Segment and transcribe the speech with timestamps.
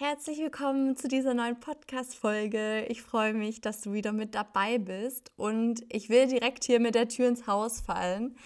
[0.00, 2.86] Herzlich willkommen zu dieser neuen Podcast-Folge.
[2.88, 6.94] Ich freue mich, dass du wieder mit dabei bist und ich will direkt hier mit
[6.94, 8.36] der Tür ins Haus fallen.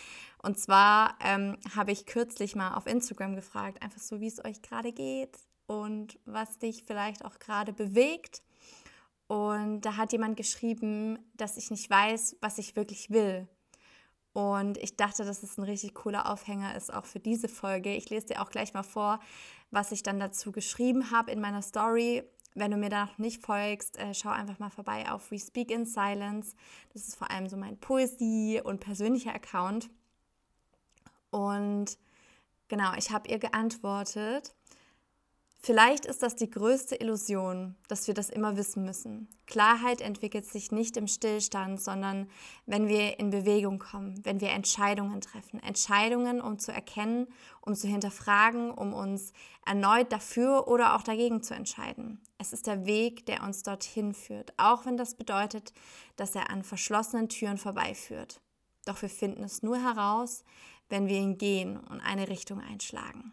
[0.43, 4.63] Und zwar ähm, habe ich kürzlich mal auf Instagram gefragt, einfach so, wie es euch
[4.63, 5.37] gerade geht
[5.67, 8.43] und was dich vielleicht auch gerade bewegt.
[9.27, 13.47] Und da hat jemand geschrieben, dass ich nicht weiß, was ich wirklich will.
[14.33, 17.95] Und ich dachte, dass es ein richtig cooler Aufhänger ist, auch für diese Folge.
[17.95, 19.21] Ich lese dir auch gleich mal vor,
[19.73, 22.23] was ich dann dazu geschrieben habe in meiner Story.
[22.55, 25.71] Wenn du mir da noch nicht folgst, äh, schau einfach mal vorbei auf We Speak
[25.71, 26.55] in Silence.
[26.93, 29.89] Das ist vor allem so mein Poesie- und persönlicher Account.
[31.31, 31.97] Und
[32.69, 34.55] genau, ich habe ihr geantwortet,
[35.65, 39.29] Vielleicht ist das die größte Illusion, dass wir das immer wissen müssen.
[39.47, 42.29] Klarheit entwickelt sich nicht im Stillstand, sondern
[42.67, 45.63] wenn wir in Bewegung kommen, wenn wir Entscheidungen treffen.
[45.63, 47.29] Entscheidungen, um zu erkennen,
[47.61, 49.33] um zu hinterfragen, um uns
[49.65, 52.21] erneut dafür oder auch dagegen zu entscheiden.
[52.39, 55.73] Es ist der Weg, der uns dorthin führt, auch wenn das bedeutet,
[56.17, 58.41] dass er an verschlossenen Türen vorbeiführt.
[58.85, 60.43] Doch wir finden es nur heraus,
[60.89, 63.33] wenn wir ihn gehen und eine Richtung einschlagen.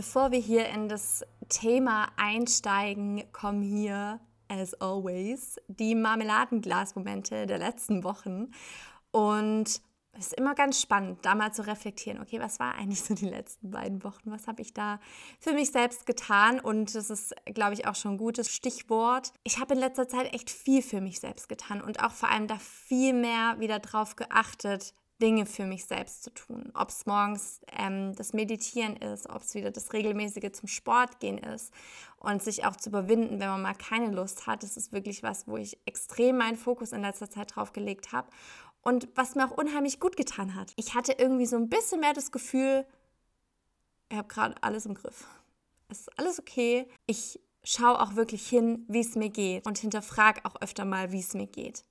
[0.00, 8.02] Bevor wir hier in das Thema einsteigen, kommen hier, as always, die Marmeladenglasmomente der letzten
[8.02, 8.50] Wochen.
[9.10, 13.12] Und es ist immer ganz spannend, da mal zu reflektieren, okay, was war eigentlich so
[13.12, 14.30] die letzten beiden Wochen?
[14.30, 15.00] Was habe ich da
[15.38, 16.60] für mich selbst getan?
[16.60, 19.34] Und das ist, glaube ich, auch schon ein gutes Stichwort.
[19.44, 22.46] Ich habe in letzter Zeit echt viel für mich selbst getan und auch vor allem
[22.46, 26.72] da viel mehr wieder drauf geachtet, Dinge für mich selbst zu tun.
[26.74, 31.38] Ob es morgens ähm, das Meditieren ist, ob es wieder das regelmäßige zum Sport gehen
[31.38, 31.72] ist
[32.18, 34.62] und sich auch zu überwinden, wenn man mal keine Lust hat.
[34.62, 38.28] Das ist wirklich was, wo ich extrem meinen Fokus in letzter Zeit drauf gelegt habe
[38.82, 40.72] und was mir auch unheimlich gut getan hat.
[40.76, 42.86] Ich hatte irgendwie so ein bisschen mehr das Gefühl,
[44.08, 45.26] ich habe gerade alles im Griff.
[45.88, 46.88] Es ist alles okay.
[47.06, 51.20] Ich schaue auch wirklich hin, wie es mir geht und hinterfrage auch öfter mal, wie
[51.20, 51.84] es mir geht.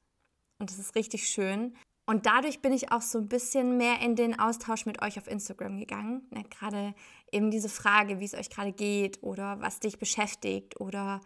[0.58, 1.76] Und das ist richtig schön.
[2.10, 5.28] Und dadurch bin ich auch so ein bisschen mehr in den Austausch mit euch auf
[5.28, 6.28] Instagram gegangen.
[6.34, 6.96] Ja, gerade
[7.32, 11.22] eben diese Frage, wie es euch gerade geht oder was dich beschäftigt oder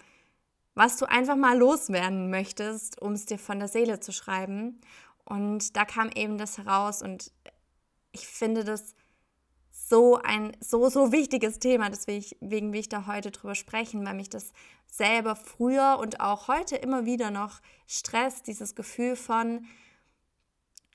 [0.75, 4.81] was du einfach mal loswerden möchtest, um es dir von der Seele zu schreiben.
[5.23, 7.31] Und da kam eben das heraus und
[8.11, 8.93] ich finde das
[9.71, 14.29] so ein so, so wichtiges Thema, deswegen will ich da heute drüber sprechen, weil mich
[14.29, 14.51] das
[14.85, 19.65] selber früher und auch heute immer wieder noch stresst, dieses Gefühl von,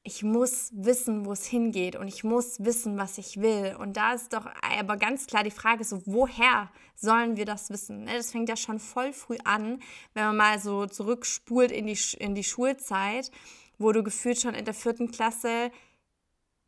[0.09, 3.77] ich muss wissen, wo es hingeht und ich muss wissen, was ich will.
[3.79, 8.05] Und da ist doch aber ganz klar die Frage so, woher sollen wir das wissen?
[8.05, 9.83] Ne, das fängt ja schon voll früh an,
[10.15, 13.31] wenn man mal so zurückspult in die, in die Schulzeit,
[13.77, 15.71] wo du gefühlt schon in der vierten Klasse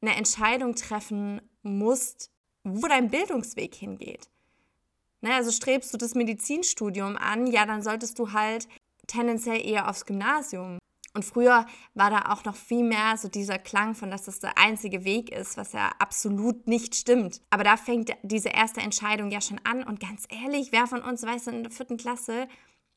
[0.02, 2.30] eine Entscheidung treffen musst,
[2.62, 4.28] wo dein Bildungsweg hingeht.
[5.22, 8.68] Ne, also strebst du das Medizinstudium an, ja, dann solltest du halt
[9.06, 10.78] tendenziell eher aufs Gymnasium.
[11.12, 14.56] Und früher war da auch noch viel mehr so dieser Klang von, dass das der
[14.56, 17.42] einzige Weg ist, was ja absolut nicht stimmt.
[17.50, 19.82] Aber da fängt diese erste Entscheidung ja schon an.
[19.82, 22.46] Und ganz ehrlich, wer von uns weiß in der vierten Klasse,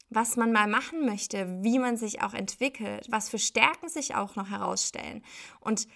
[0.09, 4.35] was man mal machen möchte, wie man sich auch entwickelt, was für Stärken sich auch
[4.35, 5.23] noch herausstellen.
[5.59, 5.87] Und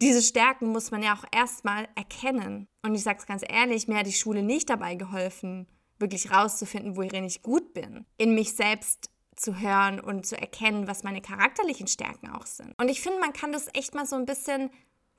[0.00, 2.68] diese Stärken muss man ja auch erstmal erkennen.
[2.82, 5.66] Und ich sage es ganz ehrlich, mir hat die Schule nicht dabei geholfen,
[5.98, 8.06] wirklich rauszufinden, worin ich gut bin.
[8.16, 12.74] In mich selbst zu hören und zu erkennen, was meine charakterlichen Stärken auch sind.
[12.78, 14.70] Und ich finde, man kann das echt mal so ein bisschen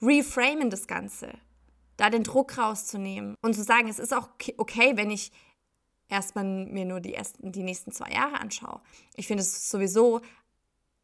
[0.02, 1.34] reframen, das Ganze.
[1.98, 5.32] Da den Druck rauszunehmen und zu sagen, es ist auch okay, wenn ich
[6.08, 8.82] erstmal mir nur die, ersten, die nächsten zwei Jahre anschaue.
[9.16, 10.22] Ich finde es sowieso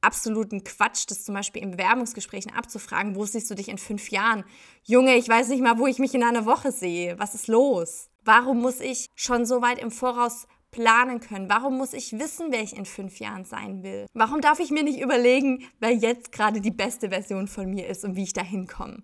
[0.01, 4.44] absoluten Quatsch, das zum Beispiel in Bewerbungsgesprächen abzufragen, wo siehst du dich in fünf Jahren?
[4.83, 7.18] Junge, ich weiß nicht mal, wo ich mich in einer Woche sehe.
[7.18, 8.09] Was ist los?
[8.23, 11.50] Warum muss ich schon so weit im Voraus planen können?
[11.50, 14.07] Warum muss ich wissen, wer ich in fünf Jahren sein will?
[14.13, 18.04] Warum darf ich mir nicht überlegen, wer jetzt gerade die beste Version von mir ist
[18.04, 19.01] und wie ich da hinkomme?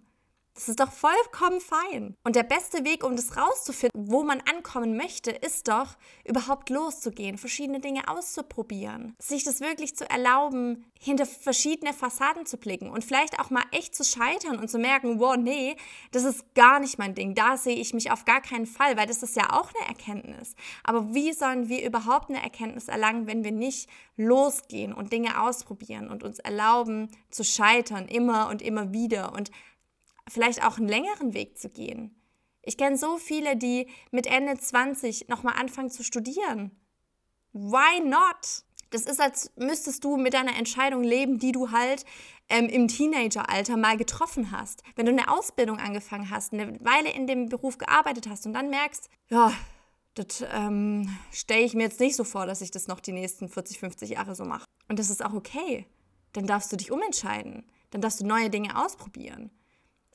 [0.62, 2.16] Das ist doch vollkommen fein.
[2.24, 7.40] Und der beste Weg, um das rauszufinden, wo man ankommen möchte, ist doch, überhaupt loszugehen,
[7.40, 13.40] verschiedene Dinge auszuprobieren, sich das wirklich zu erlauben, hinter verschiedene Fassaden zu blicken und vielleicht
[13.40, 15.76] auch mal echt zu scheitern und zu merken, wow, nee,
[16.12, 17.34] das ist gar nicht mein Ding.
[17.34, 20.54] Da sehe ich mich auf gar keinen Fall, weil das ist ja auch eine Erkenntnis.
[20.84, 26.08] Aber wie sollen wir überhaupt eine Erkenntnis erlangen, wenn wir nicht losgehen und Dinge ausprobieren
[26.08, 29.50] und uns erlauben zu scheitern, immer und immer wieder und
[30.32, 32.16] vielleicht auch einen längeren Weg zu gehen.
[32.64, 36.72] Ich kenne so viele, die mit Ende 20 nochmal anfangen zu studieren.
[37.54, 38.64] Why not?
[38.92, 42.06] Das ist, als müsstest du mit deiner Entscheidung leben, die du halt
[42.50, 44.84] ähm, im Teenageralter mal getroffen hast.
[44.96, 48.70] Wenn du eine Ausbildung angefangen hast, eine Weile in dem Beruf gearbeitet hast und dann
[48.70, 49.54] merkst, ja,
[50.16, 53.48] das ähm, stelle ich mir jetzt nicht so vor, dass ich das noch die nächsten
[53.48, 54.66] 40, 50 Jahre so mache.
[54.90, 55.88] Und das ist auch okay.
[56.34, 57.64] Dann darfst du dich umentscheiden.
[57.92, 59.52] Dann darfst du neue Dinge ausprobieren.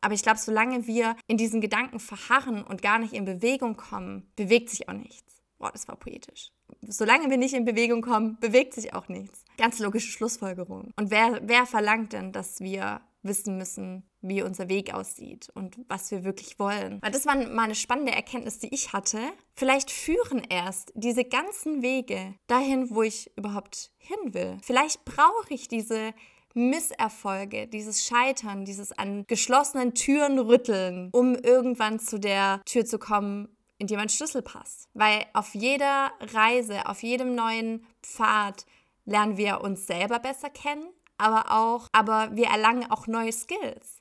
[0.01, 4.31] Aber ich glaube, solange wir in diesen Gedanken verharren und gar nicht in Bewegung kommen,
[4.37, 5.43] bewegt sich auch nichts.
[5.59, 6.51] Boah, das war poetisch.
[6.83, 9.45] Solange wir nicht in Bewegung kommen, bewegt sich auch nichts.
[9.57, 10.93] Ganz logische Schlussfolgerung.
[10.97, 16.11] Und wer, wer verlangt denn, dass wir wissen müssen, wie unser Weg aussieht und was
[16.11, 17.01] wir wirklich wollen.
[17.03, 19.19] Weil das war mal eine spannende Erkenntnis, die ich hatte.
[19.55, 24.59] Vielleicht führen erst diese ganzen Wege dahin, wo ich überhaupt hin will.
[24.63, 26.13] Vielleicht brauche ich diese
[26.57, 33.55] Misserfolge, dieses Scheitern, dieses an geschlossenen Türen rütteln, um irgendwann zu der Tür zu kommen,
[33.79, 34.89] in die mein Schlüssel passt.
[34.95, 38.65] Weil auf jeder Reise, auf jedem neuen Pfad
[39.05, 40.89] lernen wir uns selber besser kennen,
[41.19, 44.01] aber auch, aber wir erlangen auch neue Skills.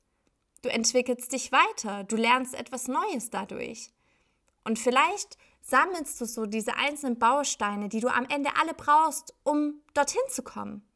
[0.62, 3.92] Du entwickelst dich weiter, du lernst etwas Neues dadurch.
[4.64, 9.82] Und vielleicht sammelst du so diese einzelnen Bausteine, die du am Ende alle brauchst, um
[9.94, 10.88] dorthin zu kommen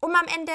[0.00, 0.52] um am Ende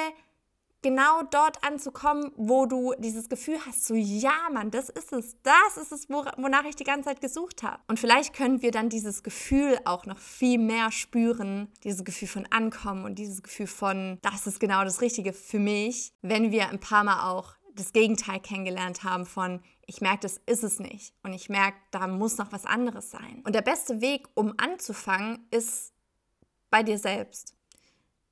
[0.84, 5.78] genau dort anzukommen, wo du dieses Gefühl hast, so ja, Mann, das ist es, das
[5.78, 7.82] ist es, wonach ich die ganze Zeit gesucht habe.
[7.88, 12.46] Und vielleicht können wir dann dieses Gefühl auch noch viel mehr spüren, dieses Gefühl von
[12.52, 16.80] Ankommen und dieses Gefühl von, das ist genau das Richtige für mich, wenn wir ein
[16.80, 21.16] paar Mal auch das Gegenteil kennengelernt haben von, ich merke, das ist es nicht.
[21.24, 23.42] Und ich merke, da muss noch was anderes sein.
[23.46, 25.94] Und der beste Weg, um anzufangen, ist
[26.70, 27.56] bei dir selbst.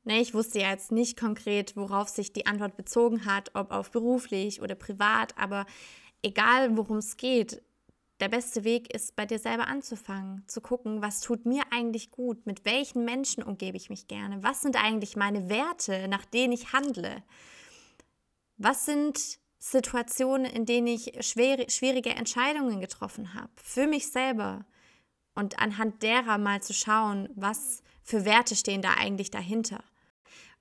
[0.03, 3.92] Ne, ich wusste ja jetzt nicht konkret, worauf sich die Antwort bezogen hat, ob auf
[3.92, 5.68] beruflich oder privat, aber
[6.24, 7.62] egal worum es geht,
[8.19, 12.45] der beste Weg ist, bei dir selber anzufangen, zu gucken, was tut mir eigentlich gut,
[12.45, 16.74] mit welchen Menschen umgebe ich mich gerne, was sind eigentlich meine Werte, nach denen ich
[16.74, 17.24] handle,
[18.57, 24.65] was sind Situationen, in denen ich schwere, schwierige Entscheidungen getroffen habe, für mich selber
[25.36, 29.83] und anhand derer mal zu schauen, was für Werte stehen da eigentlich dahinter.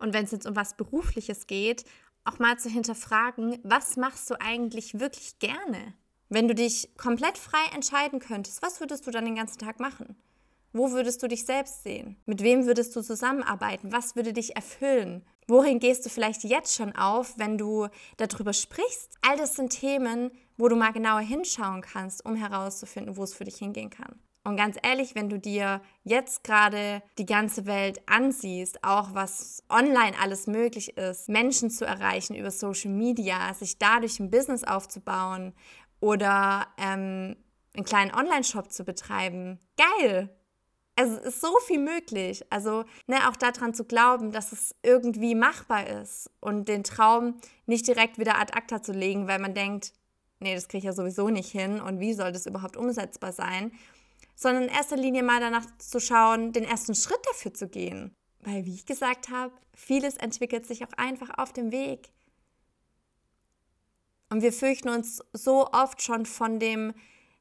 [0.01, 1.85] Und wenn es jetzt um was Berufliches geht,
[2.25, 5.95] auch mal zu hinterfragen, was machst du eigentlich wirklich gerne?
[6.29, 10.17] Wenn du dich komplett frei entscheiden könntest, was würdest du dann den ganzen Tag machen?
[10.73, 12.17] Wo würdest du dich selbst sehen?
[12.27, 13.93] Mit wem würdest du zusammenarbeiten?
[13.93, 15.25] Was würde dich erfüllen?
[15.49, 17.89] Wohin gehst du vielleicht jetzt schon auf, wenn du
[18.19, 19.17] darüber sprichst?
[19.23, 23.45] All das sind Themen, wo du mal genauer hinschauen kannst, um herauszufinden, wo es für
[23.45, 24.21] dich hingehen kann.
[24.43, 30.17] Und ganz ehrlich, wenn du dir jetzt gerade die ganze Welt ansiehst, auch was online
[30.19, 35.53] alles möglich ist, Menschen zu erreichen über Social Media, sich dadurch ein Business aufzubauen
[36.01, 37.37] oder ähm,
[37.75, 40.31] einen kleinen Online-Shop zu betreiben, geil!
[40.97, 42.45] Also es ist so viel möglich.
[42.51, 47.87] Also ne, auch daran zu glauben, dass es irgendwie machbar ist und den Traum nicht
[47.87, 49.93] direkt wieder ad acta zu legen, weil man denkt,
[50.41, 53.73] nee, das kriege ich ja sowieso nicht hin und wie soll das überhaupt umsetzbar sein?
[54.41, 58.17] Sondern in erster Linie mal danach zu schauen, den ersten Schritt dafür zu gehen.
[58.39, 62.09] Weil, wie ich gesagt habe, vieles entwickelt sich auch einfach auf dem Weg.
[64.31, 66.95] Und wir fürchten uns so oft schon von dem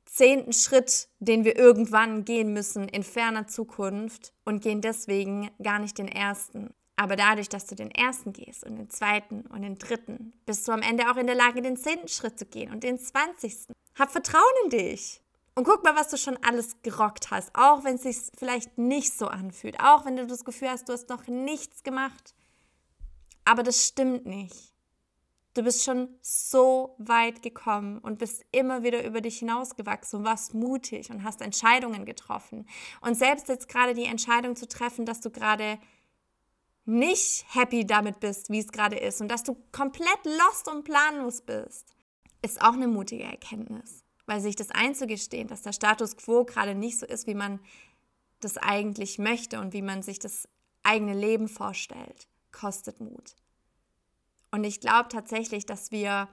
[0.04, 6.00] zehnten Schritt, den wir irgendwann gehen müssen in ferner Zukunft und gehen deswegen gar nicht
[6.00, 6.74] den ersten.
[6.98, 10.74] Aber dadurch, dass du den ersten gehst und den zweiten und den dritten, bist du
[10.74, 13.74] am Ende auch in der Lage, den zehnten Schritt zu gehen und den zwanzigsten.
[13.98, 15.22] Hab Vertrauen in dich.
[15.60, 19.12] Und guck mal, was du schon alles gerockt hast, auch wenn es sich vielleicht nicht
[19.12, 22.34] so anfühlt, auch wenn du das Gefühl hast, du hast noch nichts gemacht.
[23.44, 24.74] Aber das stimmt nicht.
[25.56, 30.54] Du bist schon so weit gekommen und bist immer wieder über dich hinausgewachsen und warst
[30.54, 32.66] mutig und hast Entscheidungen getroffen.
[33.02, 35.78] Und selbst jetzt gerade die Entscheidung zu treffen, dass du gerade
[36.86, 41.42] nicht happy damit bist, wie es gerade ist und dass du komplett lost und planlos
[41.42, 41.98] bist,
[42.42, 47.00] ist auch eine mutige Erkenntnis weil sich das einzugestehen, dass der Status quo gerade nicht
[47.00, 47.60] so ist, wie man
[48.42, 50.48] das eigentlich möchte und wie man sich das
[50.84, 53.36] eigene Leben vorstellt, kostet Mut.
[54.52, 56.30] Und ich glaube tatsächlich, dass wir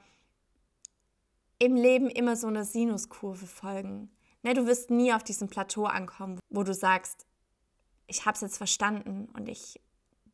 [1.58, 4.10] im Leben immer so einer Sinuskurve folgen.
[4.42, 7.26] Ne, du wirst nie auf diesem Plateau ankommen, wo du sagst,
[8.08, 9.80] ich habe es jetzt verstanden und ich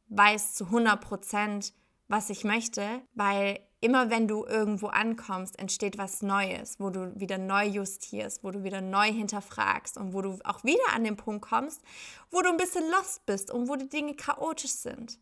[0.08, 1.74] weiß zu 100 Prozent,
[2.08, 7.36] was ich möchte, weil immer wenn du irgendwo ankommst, entsteht was Neues, wo du wieder
[7.36, 11.42] neu justierst, wo du wieder neu hinterfragst und wo du auch wieder an den Punkt
[11.42, 11.82] kommst,
[12.30, 15.18] wo du ein bisschen lost bist und wo die Dinge chaotisch sind.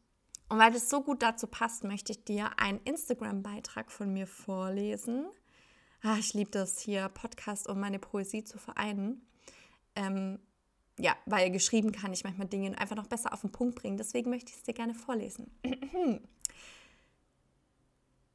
[0.51, 5.27] Und weil das so gut dazu passt, möchte ich dir einen Instagram-Beitrag von mir vorlesen.
[6.03, 9.27] Ah, ich liebe das hier, Podcast und meine Poesie zu vereinen.
[9.97, 10.39] Ähm,
[10.99, 13.97] ja, weil geschrieben kann ich manchmal Dinge einfach noch besser auf den Punkt bringen.
[13.97, 15.51] Deswegen möchte ich es dir gerne vorlesen.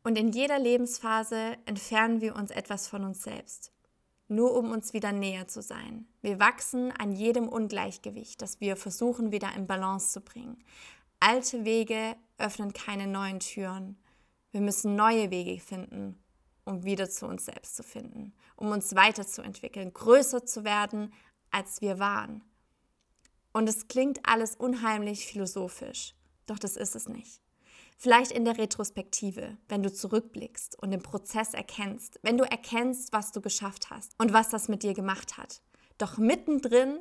[0.06, 3.72] Und in jeder Lebensphase entfernen wir uns etwas von uns selbst,
[4.28, 6.06] nur um uns wieder näher zu sein.
[6.22, 10.64] Wir wachsen an jedem Ungleichgewicht, das wir versuchen wieder in Balance zu bringen.
[11.20, 13.98] Alte Wege öffnen keine neuen Türen.
[14.52, 16.24] Wir müssen neue Wege finden,
[16.66, 21.12] um wieder zu uns selbst zu finden, um uns weiterzuentwickeln, größer zu werden,
[21.50, 22.44] als wir waren.
[23.54, 26.14] Und es klingt alles unheimlich philosophisch,
[26.46, 27.42] doch das ist es nicht.
[27.98, 33.32] Vielleicht in der Retrospektive, wenn du zurückblickst und den Prozess erkennst, wenn du erkennst, was
[33.32, 35.62] du geschafft hast und was das mit dir gemacht hat.
[35.98, 37.00] Doch mittendrin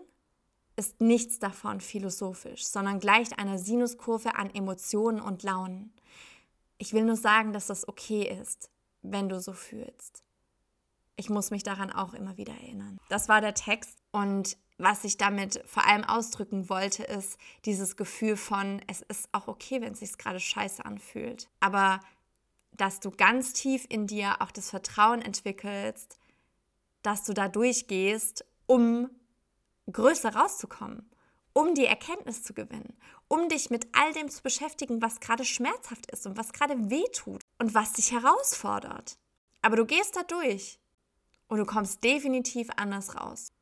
[0.76, 5.92] ist nichts davon philosophisch, sondern gleicht einer Sinuskurve an Emotionen und Launen.
[6.78, 8.70] Ich will nur sagen, dass das okay ist,
[9.02, 10.22] wenn du so fühlst.
[11.16, 12.98] Ich muss mich daran auch immer wieder erinnern.
[13.08, 18.36] Das war der Text und was ich damit vor allem ausdrücken wollte, ist dieses Gefühl
[18.36, 21.48] von, es ist auch okay, wenn es sich gerade scheiße anfühlt.
[21.60, 22.00] Aber
[22.72, 26.18] dass du ganz tief in dir auch das Vertrauen entwickelst,
[27.02, 29.10] dass du da durchgehst, um
[29.92, 31.08] größer rauszukommen,
[31.52, 32.96] um die Erkenntnis zu gewinnen,
[33.28, 37.42] um dich mit all dem zu beschäftigen, was gerade schmerzhaft ist und was gerade wehtut
[37.58, 39.18] und was dich herausfordert.
[39.62, 40.80] Aber du gehst da durch
[41.46, 43.52] und du kommst definitiv anders raus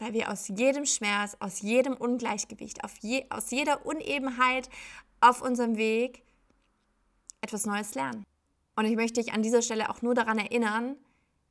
[0.00, 4.68] weil wir aus jedem Schmerz, aus jedem Ungleichgewicht, je, aus jeder Unebenheit
[5.20, 6.22] auf unserem Weg
[7.40, 8.24] etwas Neues lernen.
[8.76, 10.96] Und ich möchte dich an dieser Stelle auch nur daran erinnern,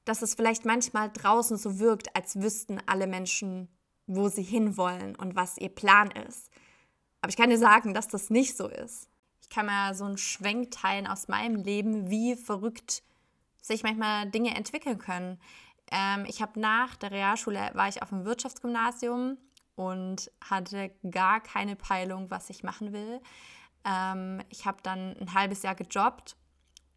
[0.06, 3.68] dass es vielleicht manchmal draußen so wirkt, als wüssten alle Menschen,
[4.08, 6.50] wo sie hinwollen und was ihr Plan ist.
[7.22, 9.10] Aber ich kann dir sagen, dass das nicht so ist.
[9.41, 13.03] Ich kann mal so einen Schwenk teilen aus meinem Leben, wie verrückt
[13.62, 15.39] sich manchmal Dinge entwickeln können.
[15.91, 19.38] Ähm, ich habe nach der Realschule war ich auf dem Wirtschaftsgymnasium
[19.75, 23.22] und hatte gar keine Peilung, was ich machen will.
[23.86, 26.36] Ähm, ich habe dann ein halbes Jahr gejobbt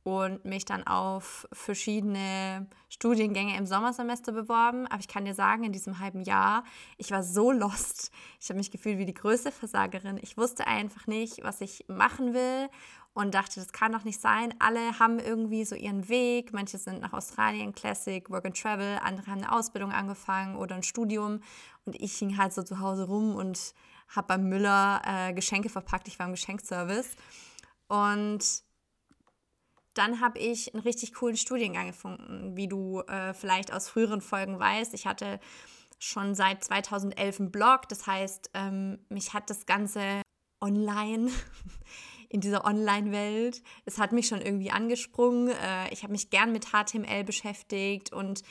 [0.05, 4.87] und mich dann auf verschiedene Studiengänge im Sommersemester beworben.
[4.89, 6.65] Aber ich kann dir sagen, in diesem halben Jahr,
[6.99, 8.11] ich war so lost.
[8.41, 10.19] Ich habe mich gefühlt wie die größte Versagerin.
[10.21, 12.69] Ich wusste einfach nicht, was ich machen will
[13.15, 14.55] und dachte, das kann doch nicht sein.
[14.59, 16.53] Alle haben irgendwie so ihren Weg.
[16.53, 20.83] Manche sind nach Australien, Classic, Work and Travel, andere haben eine Ausbildung angefangen oder ein
[20.83, 21.41] Studium.
[21.85, 23.75] Und ich hing halt so zu Hause rum und
[24.09, 26.09] habe beim Müller äh, Geschenke verpackt.
[26.09, 27.17] Ich war im Geschenkservice.
[27.89, 28.63] Und
[29.95, 34.59] dann habe ich einen richtig coolen Studiengang gefunden, wie du äh, vielleicht aus früheren Folgen
[34.59, 34.95] weißt.
[34.95, 35.39] Ich hatte
[35.99, 40.23] schon seit 2011 einen Blog, das heißt, ähm, mich hat das Ganze
[40.61, 41.31] online
[42.33, 43.63] in dieser Online-Welt.
[43.85, 45.49] Es hat mich schon irgendwie angesprungen.
[45.49, 48.43] Äh, ich habe mich gern mit HTML beschäftigt und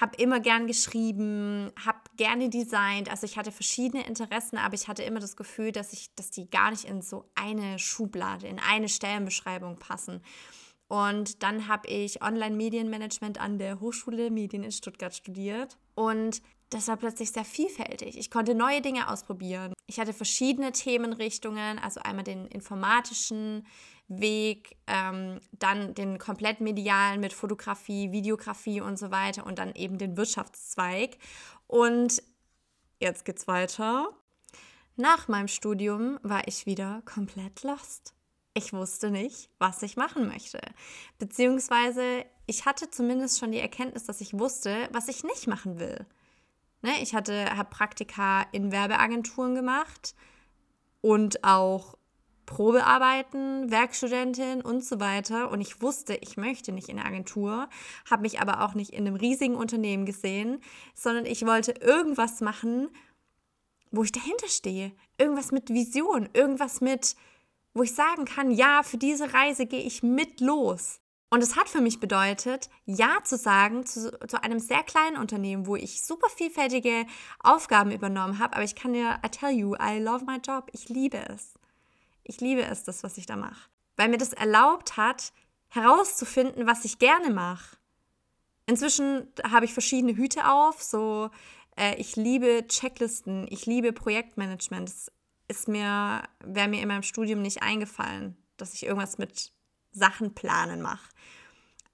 [0.00, 3.08] habe immer gern geschrieben, habe gerne designt.
[3.08, 6.50] Also ich hatte verschiedene Interessen, aber ich hatte immer das Gefühl, dass ich, dass die
[6.50, 10.20] gar nicht in so eine Schublade, in eine Stellenbeschreibung passen.
[10.88, 15.78] Und dann habe ich Online-Medienmanagement an der Hochschule Medien in Stuttgart studiert.
[15.94, 16.42] Und
[16.74, 18.18] das war plötzlich sehr vielfältig.
[18.18, 19.72] Ich konnte neue Dinge ausprobieren.
[19.86, 23.64] Ich hatte verschiedene Themenrichtungen, also einmal den informatischen
[24.08, 29.98] Weg, ähm, dann den komplett medialen mit Fotografie, Videografie und so weiter und dann eben
[29.98, 31.16] den Wirtschaftszweig.
[31.68, 32.20] Und
[32.98, 34.08] jetzt geht's weiter.
[34.96, 38.14] Nach meinem Studium war ich wieder komplett lost.
[38.52, 40.60] Ich wusste nicht, was ich machen möchte.
[41.18, 46.04] Beziehungsweise ich hatte zumindest schon die Erkenntnis, dass ich wusste, was ich nicht machen will.
[46.84, 50.14] Ne, ich hatte, habe Praktika in Werbeagenturen gemacht
[51.00, 51.96] und auch
[52.44, 55.50] Probearbeiten, Werkstudentin und so weiter.
[55.50, 57.70] Und ich wusste, ich möchte nicht in eine Agentur,
[58.10, 60.60] habe mich aber auch nicht in einem riesigen Unternehmen gesehen,
[60.94, 62.90] sondern ich wollte irgendwas machen,
[63.90, 64.92] wo ich dahinter stehe.
[65.16, 67.16] Irgendwas mit Vision, irgendwas mit,
[67.72, 71.00] wo ich sagen kann, ja, für diese Reise gehe ich mit los.
[71.34, 75.66] Und es hat für mich bedeutet, Ja zu sagen zu, zu, einem sehr kleinen Unternehmen,
[75.66, 77.06] wo ich super vielfältige
[77.40, 78.54] Aufgaben übernommen habe.
[78.54, 80.70] Aber ich kann dir, I tell you, I love my job.
[80.72, 81.54] Ich liebe es.
[82.22, 83.68] Ich liebe es, das, was ich da mache.
[83.96, 85.32] Weil mir das erlaubt hat,
[85.70, 87.78] herauszufinden, was ich gerne mache.
[88.66, 90.84] Inzwischen habe ich verschiedene Hüte auf.
[90.84, 91.30] So,
[91.76, 94.88] äh, ich liebe Checklisten, ich liebe Projektmanagement.
[94.88, 95.10] Das
[95.48, 99.52] ist mir, wäre mir in meinem Studium nicht eingefallen, dass ich irgendwas mit
[99.94, 101.08] Sachen planen mache.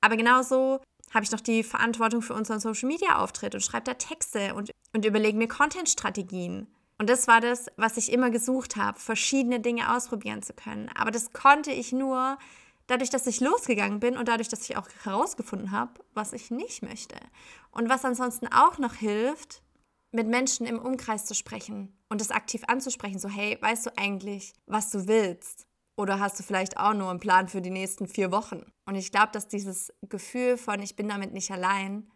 [0.00, 0.80] Aber genauso
[1.12, 4.70] habe ich noch die Verantwortung für unseren Social Media Auftritt und schreibe da Texte und,
[4.92, 6.66] und überlege mir Content-Strategien.
[6.98, 10.90] Und das war das, was ich immer gesucht habe, verschiedene Dinge ausprobieren zu können.
[10.94, 12.38] Aber das konnte ich nur
[12.86, 16.82] dadurch, dass ich losgegangen bin und dadurch, dass ich auch herausgefunden habe, was ich nicht
[16.82, 17.16] möchte.
[17.70, 19.62] Und was ansonsten auch noch hilft,
[20.12, 24.52] mit Menschen im Umkreis zu sprechen und es aktiv anzusprechen, so hey, weißt du eigentlich,
[24.66, 25.66] was du willst?
[26.00, 28.64] Oder hast du vielleicht auch nur einen Plan für die nächsten vier Wochen?
[28.86, 32.10] Und ich glaube, dass dieses Gefühl von ich bin damit nicht allein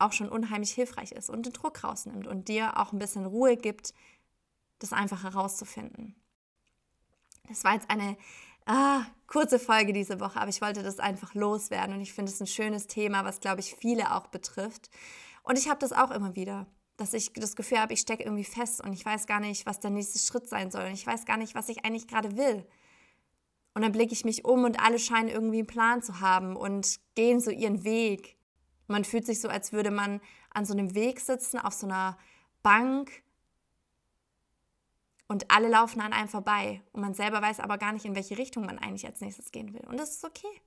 [0.00, 3.56] auch schon unheimlich hilfreich ist und den Druck rausnimmt und dir auch ein bisschen Ruhe
[3.56, 3.94] gibt,
[4.80, 6.16] das einfach herauszufinden.
[7.46, 8.16] Das war jetzt eine
[8.66, 12.40] ah, kurze Folge diese Woche, aber ich wollte das einfach loswerden und ich finde es
[12.40, 14.90] ein schönes Thema, was, glaube ich, viele auch betrifft.
[15.44, 16.66] Und ich habe das auch immer wieder
[16.98, 19.80] dass ich das Gefühl habe, ich stecke irgendwie fest und ich weiß gar nicht, was
[19.80, 20.84] der nächste Schritt sein soll.
[20.84, 22.64] Und ich weiß gar nicht, was ich eigentlich gerade will.
[23.74, 27.00] Und dann blicke ich mich um und alle scheinen irgendwie einen Plan zu haben und
[27.14, 28.36] gehen so ihren Weg.
[28.86, 32.18] Man fühlt sich so, als würde man an so einem Weg sitzen, auf so einer
[32.62, 33.22] Bank
[35.28, 36.82] und alle laufen an einem vorbei.
[36.92, 39.72] Und man selber weiß aber gar nicht, in welche Richtung man eigentlich als nächstes gehen
[39.72, 39.86] will.
[39.88, 40.60] Und das ist okay.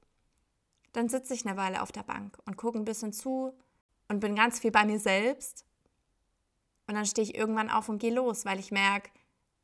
[0.94, 3.54] Dann sitze ich eine Weile auf der Bank und gucke ein bisschen zu
[4.08, 5.66] und bin ganz viel bei mir selbst
[6.88, 9.10] und dann stehe ich irgendwann auf und gehe los, weil ich merke,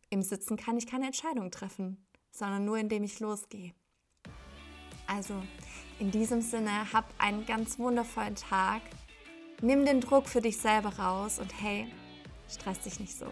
[0.10, 3.74] im Sitzen kann ich keine Entscheidung treffen, sondern nur indem ich losgehe.
[5.08, 5.36] Also
[6.00, 8.82] in diesem Sinne, hab einen ganz wundervollen Tag.
[9.62, 11.92] Nimm den Druck für dich selber raus und hey,
[12.50, 13.28] stress dich nicht so.